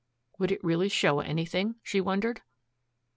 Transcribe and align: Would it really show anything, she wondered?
Would 0.39 0.51
it 0.51 0.63
really 0.63 0.89
show 0.89 1.19
anything, 1.19 1.75
she 1.83 2.01
wondered? 2.01 2.41